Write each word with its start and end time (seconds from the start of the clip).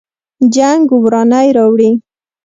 جنګ 0.55 0.87
ورانی 1.03 1.47
راوړي 1.57 1.91